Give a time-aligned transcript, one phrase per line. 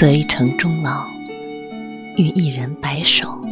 [0.00, 1.06] 择一城终老，
[2.16, 3.44] 与一人白首。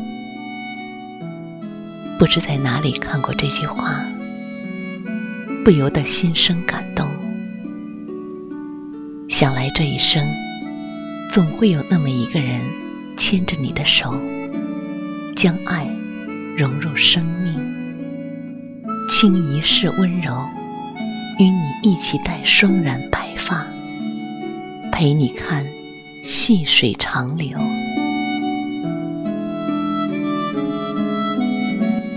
[2.18, 4.02] 不知在哪里看过这句话，
[5.62, 7.06] 不由得心生感动。
[9.28, 10.26] 想来这一生，
[11.34, 12.62] 总会有那么一个人
[13.18, 14.18] 牵着你的手，
[15.36, 15.86] 将爱
[16.56, 17.60] 融入生命，
[19.10, 20.32] 倾一世温柔，
[21.38, 23.66] 与你一起戴双染白发，
[24.90, 25.62] 陪你看
[26.30, 27.58] 细水长流。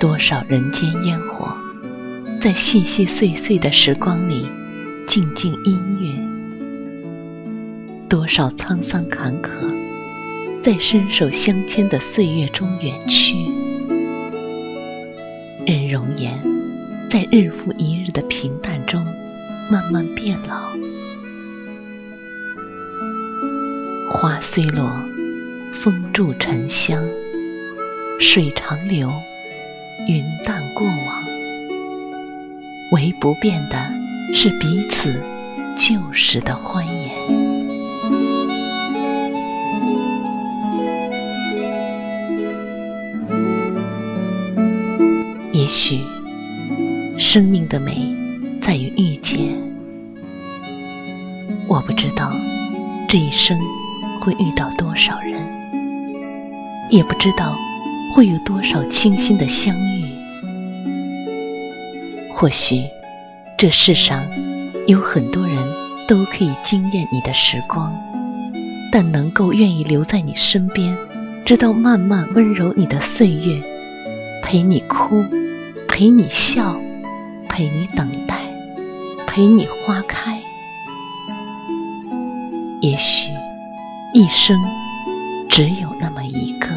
[0.01, 1.55] 多少人间烟火，
[2.41, 4.45] 在细细碎碎的时光里
[5.07, 6.11] 静静音乐；
[8.09, 9.73] 多少沧桑坎坷，
[10.61, 13.33] 在伸手相牵的岁月中远去。
[15.65, 16.37] 任容颜
[17.09, 19.01] 在日复一日的平淡中
[19.71, 20.70] 慢慢变老。
[24.21, 24.87] 花虽落，
[25.81, 27.03] 风住沉香，
[28.19, 29.11] 水长流。
[30.07, 31.23] 云淡过往，
[32.91, 33.91] 唯不变的
[34.35, 35.19] 是彼此
[35.75, 37.09] 旧时的欢颜。
[45.51, 45.99] 也许，
[47.17, 48.15] 生命的美
[48.61, 49.39] 在于遇见。
[51.67, 52.31] 我不知道
[53.09, 53.59] 这一生
[54.21, 55.41] 会遇到多少人，
[56.89, 57.53] 也不知道。
[58.13, 60.03] 会有多少清新的相遇？
[62.29, 62.83] 或许
[63.57, 64.21] 这世上
[64.85, 65.57] 有很多人
[66.09, 67.95] 都可以惊艳你的时光，
[68.91, 70.93] 但能够愿意留在你身边，
[71.45, 73.61] 直到慢慢温柔你的岁月，
[74.43, 75.23] 陪你哭，
[75.87, 76.75] 陪你笑，
[77.47, 78.41] 陪你等待，
[79.25, 80.37] 陪你花开。
[82.81, 83.29] 也许
[84.13, 84.57] 一生
[85.49, 86.67] 只有那么一个。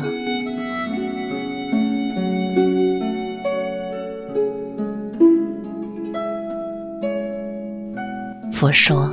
[8.53, 9.11] 佛说，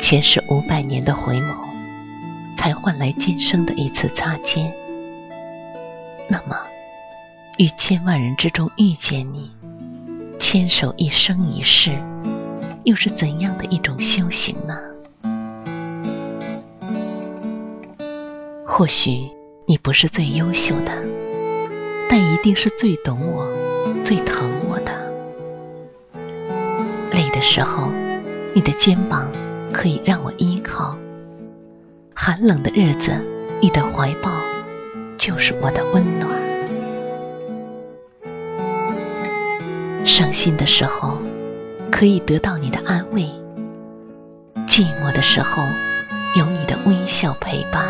[0.00, 1.56] 前世五百年的回眸，
[2.56, 4.72] 才换来今生的一次擦肩。
[6.28, 6.56] 那么，
[7.58, 9.50] 于千万人之中遇见你，
[10.38, 12.00] 牵手一生一世，
[12.84, 14.91] 又是怎样的一种修行呢？
[18.74, 19.28] 或许
[19.66, 20.90] 你不是最优秀的，
[22.08, 23.46] 但一定是最懂我、
[24.02, 24.92] 最疼我的。
[27.12, 27.90] 累的时候。
[28.54, 29.32] 你的肩膀
[29.72, 30.94] 可以让我依靠，
[32.14, 33.10] 寒冷的日子，
[33.62, 34.30] 你的怀抱
[35.16, 36.30] 就是我的温暖。
[40.04, 41.16] 伤心的时候，
[41.90, 43.22] 可以得到你的安慰；
[44.68, 45.62] 寂寞的时候，
[46.38, 47.82] 有你的微笑陪伴；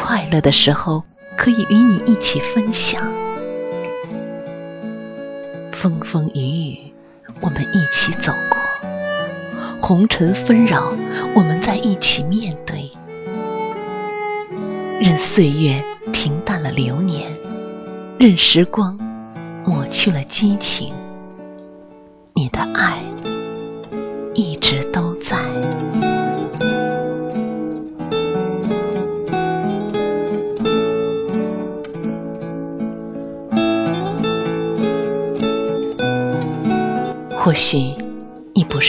[0.00, 1.02] 快乐的时候，
[1.36, 3.02] 可以与你一起分享。
[5.72, 6.92] 风风雨雨，
[7.40, 8.58] 我们一起走过。
[9.80, 10.94] 红尘纷扰，
[11.34, 12.90] 我们在一起面对。
[15.00, 15.82] 任岁月
[16.12, 17.30] 平淡了流年，
[18.18, 18.96] 任时光
[19.64, 20.94] 抹去了激情，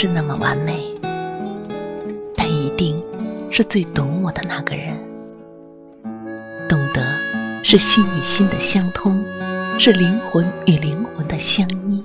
[0.01, 0.81] 是那么完美，
[2.33, 3.03] 但一定
[3.51, 4.97] 是最懂我的那个人。
[6.69, 7.03] 懂得
[7.65, 9.21] 是心与心的相通，
[9.77, 12.01] 是灵魂与灵魂的相依。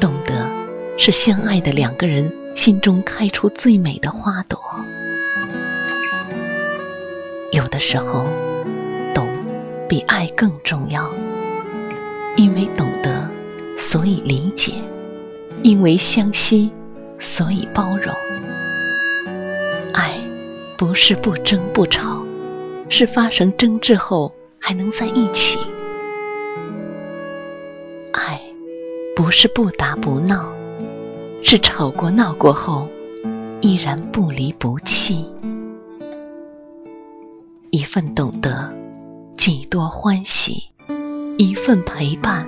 [0.00, 0.48] 懂得
[0.96, 4.58] 是相爱的两个人心中开出最美的花朵。
[7.50, 8.24] 有的时候，
[9.12, 9.28] 懂
[9.86, 11.12] 比爱更重要，
[12.36, 13.28] 因为懂得，
[13.76, 14.72] 所以理解。
[15.62, 16.70] 因为相惜，
[17.18, 18.12] 所以包容。
[19.92, 20.18] 爱
[20.76, 22.22] 不是不争不吵，
[22.88, 25.58] 是发生争执后还能在一起。
[28.12, 28.40] 爱
[29.14, 30.52] 不是不打不闹，
[31.44, 32.88] 是吵过闹过后
[33.60, 35.24] 依然不离不弃。
[37.70, 38.70] 一份懂得，
[39.38, 40.52] 几多欢喜；
[41.38, 42.46] 一份陪伴，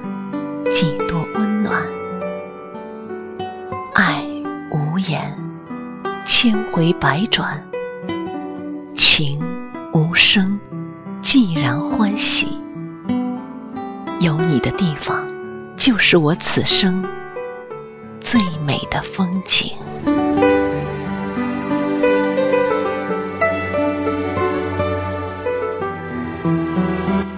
[0.74, 1.93] 几多温暖。
[5.06, 5.36] 眼
[6.26, 7.62] 千回百转
[8.96, 9.38] 情
[9.92, 10.58] 无声
[11.22, 12.48] 尽然欢喜。
[14.20, 15.28] 有你的地方
[15.76, 17.04] 就是我此生
[18.20, 19.72] 最美的风景。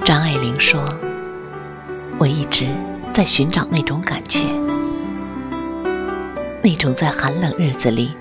[0.04, 0.80] 张爱玲说
[2.19, 2.69] 我一直
[3.12, 4.85] 在寻找那种感觉。
[6.66, 8.12] 那种在寒冷日子里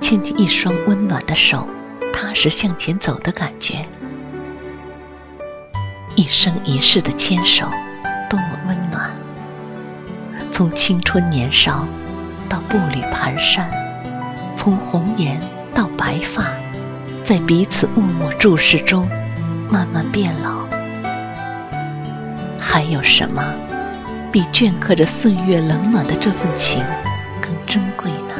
[0.00, 1.68] 牵起一双温暖的手，
[2.14, 3.86] 踏实向前走的感觉。
[6.16, 7.68] 一生一世的牵手，
[8.30, 9.10] 多么温暖！
[10.50, 11.86] 从青春年少
[12.48, 13.66] 到步履蹒跚，
[14.56, 15.38] 从红颜
[15.74, 16.44] 到白发，
[17.22, 19.06] 在彼此默默注视中，
[19.68, 20.64] 慢慢变老。
[22.58, 23.44] 还有什么
[24.32, 26.82] 比镌刻着岁月冷暖的这份情
[27.70, 28.34] 珍贵呢？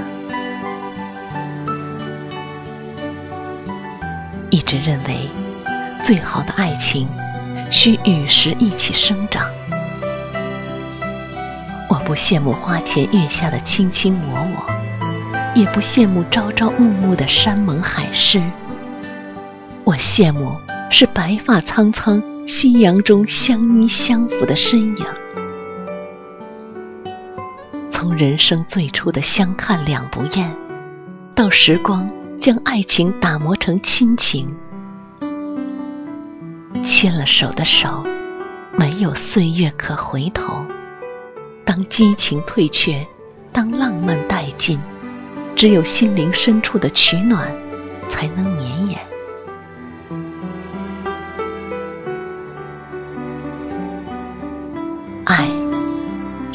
[4.51, 5.29] 一直认为，
[6.05, 7.07] 最好的爱情。
[7.71, 9.49] 需与时一起生长。
[11.89, 18.43] 我不羡慕花前月下的卿卿我我，也不羡慕朝朝暮暮的山盟海誓。
[19.85, 20.57] 我羡慕
[20.91, 25.07] 是白发苍苍，夕阳中相依相扶的身影。
[28.01, 30.57] 从人生最初的相看两不厌，
[31.35, 32.11] 到时光
[32.41, 34.57] 将爱情打磨成亲情。
[36.83, 38.03] 牵了手的手，
[38.75, 40.65] 没有岁月可回头。
[41.63, 43.07] 当激情退却，
[43.53, 44.81] 当浪漫殆尽，
[45.55, 47.53] 只有心灵深处的取暖，
[48.09, 49.10] 才能绵延。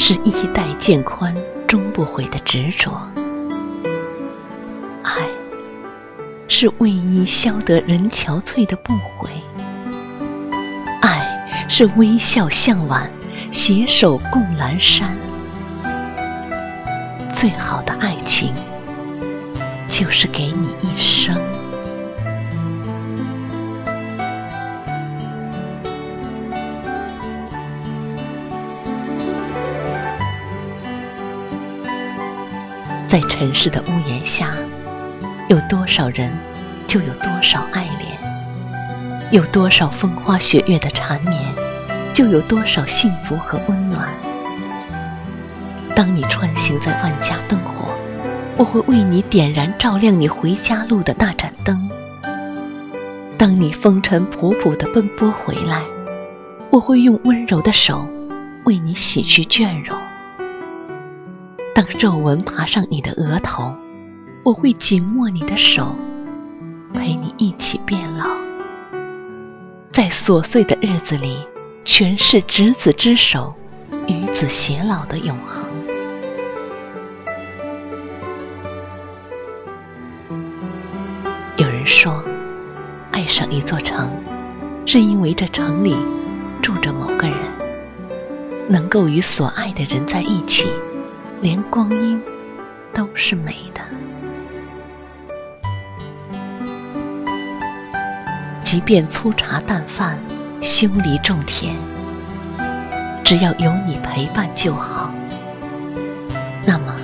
[0.07, 1.35] 是衣带渐宽
[1.67, 2.91] 终不悔的执着；
[5.01, 5.27] 爱，
[6.47, 9.31] 是为伊消得人憔悴的不悔。
[11.01, 13.09] 爱是微笑向晚，
[13.51, 15.17] 携手共阑珊。
[17.35, 18.53] 最好的爱情，
[19.89, 21.35] 就是给你一生。
[33.07, 34.51] 在尘世的屋檐下，
[35.47, 36.31] 有多少人，
[36.87, 38.15] 就有多少爱恋。
[39.31, 41.39] 有多少风花雪月的缠绵，
[42.13, 44.07] 就有多少幸福和温暖。
[45.95, 47.89] 当你穿行在万家灯火，
[48.57, 51.75] 我会为你点燃照亮你回家路的那盏灯；
[53.37, 55.81] 当你风尘仆仆的奔波回来，
[56.71, 58.07] 我会用温柔的手
[58.65, 59.97] 为你洗去倦容；
[61.75, 63.75] 当皱纹爬上你的额头，
[64.45, 65.93] 我会紧握你的手，
[66.93, 68.29] 陪你一起变老。
[69.91, 71.37] 在琐碎的日子里，
[71.83, 73.53] 全是执子之手，
[74.07, 75.65] 与子偕老的永恒。
[81.57, 82.23] 有人说，
[83.11, 84.09] 爱上一座城，
[84.85, 85.97] 是因为这城里
[86.61, 87.37] 住着某个人，
[88.69, 90.69] 能够与所爱的人在一起，
[91.41, 92.21] 连光阴
[92.93, 93.81] 都是美的。
[98.63, 100.17] 即便粗茶淡饭，
[100.61, 101.75] 修篱种田，
[103.23, 105.13] 只要有你陪伴就好。
[106.65, 106.95] 那么，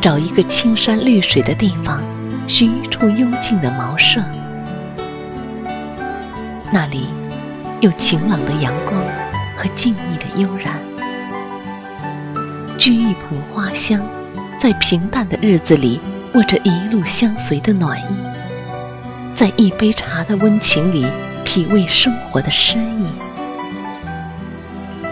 [0.00, 2.02] 找一个青山绿水的地方，
[2.46, 4.22] 寻一处幽静的茅舍，
[6.72, 7.08] 那里
[7.80, 9.00] 有晴朗的阳光
[9.54, 10.78] 和静谧的悠然，
[12.76, 14.00] 掬一捧花香，
[14.60, 16.00] 在平淡的日子里，
[16.34, 18.16] 握着一路相随的暖意。
[19.36, 21.06] 在一杯茶的温情里，
[21.44, 23.06] 体味生活的诗意；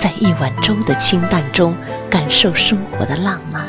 [0.01, 1.75] 在一碗粥的清淡中，
[2.11, 3.67] 感受生活的浪漫。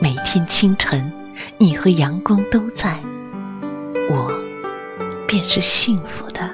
[0.00, 1.12] 每天清晨，
[1.56, 2.98] 你和阳光都在，
[4.10, 4.30] 我
[5.26, 6.53] 便是幸福的。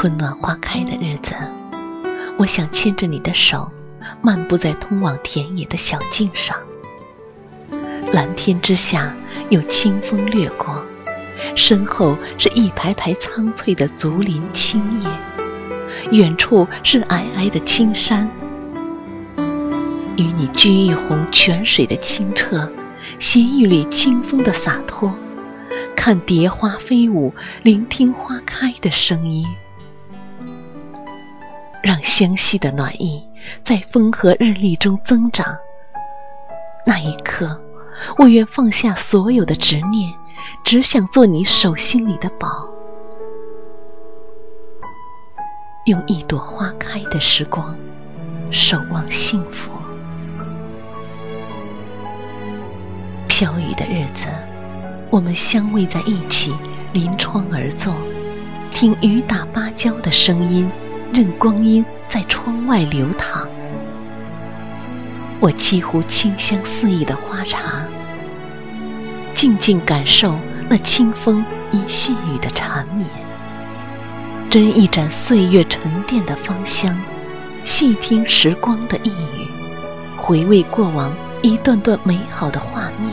[0.00, 1.34] 春暖花开的日子。
[2.38, 3.70] 我想牵着你的手，
[4.22, 6.56] 漫步在通往田野的小径上。
[8.10, 9.14] 蓝天之下
[9.50, 10.82] 有清风掠过，
[11.54, 18.26] 身后是一排排苍翠的竹林青叶，远处是皑皑的青山。
[20.16, 22.66] 与你掬一泓泉水的清澈，
[23.18, 25.14] 携一缕清风的洒脱，
[25.94, 29.46] 看蝶花飞舞，聆听花开的声音。
[31.90, 33.28] 让相惜的暖意
[33.64, 35.44] 在风和日丽中增长。
[36.86, 37.60] 那一刻，
[38.16, 40.14] 我愿放下所有的执念，
[40.64, 42.68] 只想做你手心里的宝。
[45.86, 47.76] 用一朵花开的时光，
[48.52, 49.72] 守望幸福。
[53.26, 54.26] 飘雨的日子，
[55.10, 56.54] 我们相偎在一起，
[56.92, 57.92] 临窗而坐，
[58.70, 60.70] 听雨打芭蕉的声音，
[61.12, 63.48] 任光阴在窗外流淌。
[65.40, 67.82] 我沏壶清香四溢的花茶，
[69.34, 70.38] 静静感受
[70.68, 73.08] 那清风与细雨的缠绵，
[74.50, 76.96] 斟一盏岁月沉淀的芳香，
[77.64, 79.46] 细听时光的呓语，
[80.16, 81.12] 回味过往
[81.42, 83.10] 一段段美好的画面。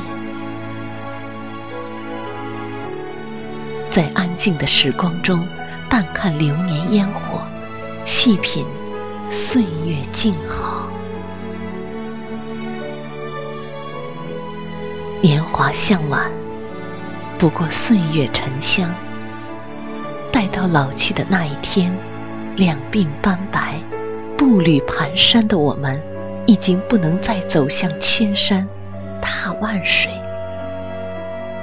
[3.89, 5.43] 在安静的时光中，
[5.89, 7.36] 淡看流年烟火，
[8.09, 8.65] 细品
[9.29, 10.87] 岁月静好。
[15.21, 16.31] 年华向晚，
[17.37, 18.89] 不过岁月沉香。
[20.31, 21.93] 待到老去的那一天，
[22.55, 23.77] 两鬓斑白，
[24.37, 26.01] 步履蹒跚的我们，
[26.45, 28.65] 已经不能再走向千山，
[29.21, 30.09] 踏万水。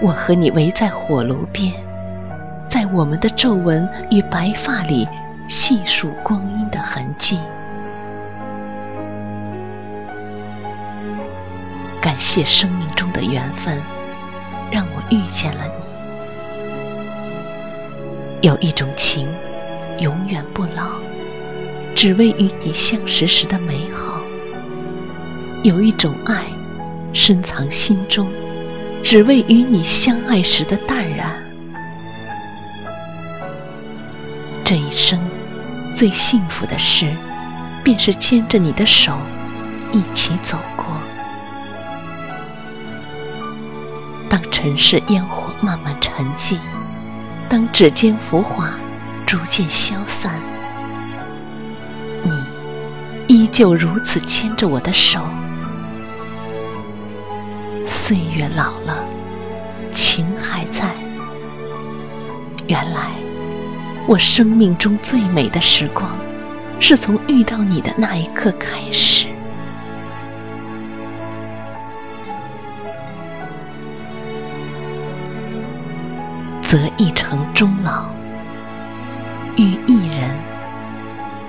[0.02, 1.72] 我和你围在火炉边。
[2.68, 5.08] 在我们的皱纹与白发里
[5.48, 7.38] 细数光阴的痕迹。
[12.00, 13.80] 感谢生命中的缘分，
[14.70, 15.84] 让我遇见了你。
[18.46, 19.26] 有一种情，
[20.00, 20.90] 永远不老，
[21.94, 24.20] 只为与你相识时的美好；
[25.62, 26.44] 有一种爱，
[27.14, 28.28] 深藏心中，
[29.02, 31.42] 只为与你相爱时的淡然。
[34.62, 35.18] 这一生
[35.96, 37.08] 最幸福的事，
[37.82, 39.12] 便是牵着你的手
[39.92, 40.84] 一起走过。
[44.28, 46.58] 当尘世烟火慢慢沉寂，
[47.48, 48.70] 当指尖浮华
[49.24, 50.32] 逐渐消散，
[52.22, 52.32] 你
[53.28, 55.20] 依旧如此牵着我的手。
[57.86, 59.04] 岁月老了，
[59.94, 60.90] 情还在。
[62.66, 63.24] 原来。
[64.06, 66.11] 我生命中最美的时光，
[66.78, 69.26] 是从遇到你的那一刻开始。
[76.62, 78.04] 择一城终老，
[79.56, 80.30] 与一人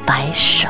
[0.05, 0.69] 白首。